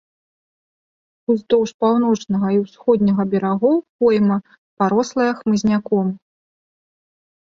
[1.33, 4.37] Уздоўж паўночнага і ўсходняга берагоў пойма,
[4.83, 6.07] парослая хмызняком.